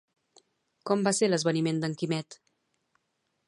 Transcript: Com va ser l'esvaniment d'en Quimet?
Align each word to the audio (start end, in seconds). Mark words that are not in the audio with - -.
Com 0.91 1.03
va 1.07 1.13
ser 1.17 1.29
l'esvaniment 1.29 1.83
d'en 1.85 1.95
Quimet? 2.03 2.41